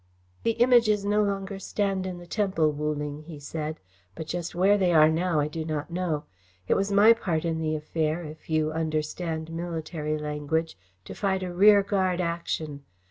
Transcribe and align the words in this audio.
"The 0.41 0.53
Images 0.53 1.05
no 1.05 1.21
longer 1.21 1.59
stand 1.59 2.07
in 2.07 2.17
the 2.17 2.25
Temple, 2.25 2.71
Wu 2.71 2.91
Ling," 2.91 3.21
he 3.21 3.37
said, 3.39 3.79
"but 4.15 4.25
just 4.25 4.55
where 4.55 4.75
they 4.75 4.91
are 4.91 5.09
now 5.11 5.39
I 5.39 5.47
do 5.47 5.63
not 5.63 5.91
know. 5.91 6.23
It 6.67 6.73
was 6.73 6.91
my 6.91 7.13
part 7.13 7.45
of 7.45 7.59
the 7.59 7.75
affair 7.75 8.23
if 8.23 8.49
you 8.49 8.71
understand 8.71 9.51
military 9.51 10.17
language 10.17 10.75
to 11.05 11.13
fight 11.13 11.43
a 11.43 11.53
rearguard 11.53 12.19
action. 12.19 12.81